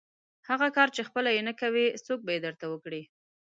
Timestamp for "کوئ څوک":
1.59-2.19